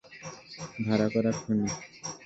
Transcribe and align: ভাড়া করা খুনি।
ভাড়া 0.85 1.07
করা 1.13 1.31
খুনি। 1.39 1.67